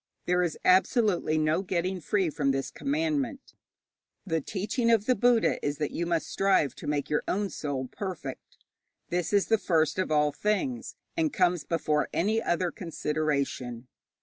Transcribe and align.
There 0.25 0.41
is 0.41 0.57
absolutely 0.65 1.37
no 1.37 1.61
getting 1.61 2.01
free 2.01 2.25
of 2.29 2.51
this 2.51 2.71
commandment. 2.71 3.53
The 4.25 4.41
teaching 4.41 4.89
of 4.89 5.05
the 5.05 5.13
Buddha 5.13 5.63
is 5.63 5.77
that 5.77 5.91
you 5.91 6.07
must 6.07 6.25
strive 6.27 6.73
to 6.77 6.87
make 6.87 7.07
your 7.11 7.21
own 7.27 7.51
soul 7.51 7.87
perfect. 7.87 8.57
This 9.09 9.31
is 9.31 9.45
the 9.45 9.59
first 9.59 9.99
of 9.99 10.09
all 10.11 10.31
things, 10.31 10.95
and 11.15 11.31
comes 11.31 11.63
before 11.63 12.09
any 12.15 12.41
other 12.41 12.71
consideration. 12.71 13.87